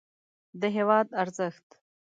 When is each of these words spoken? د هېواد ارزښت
د 0.59 0.63
هېواد 0.75 1.07
ارزښت 1.21 1.67